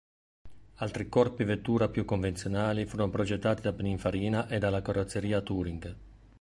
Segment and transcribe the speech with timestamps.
[0.77, 5.95] Altri corpi vettura più convenzionali furono progettati da Pininfarina e dalla Carrozzeria Touring.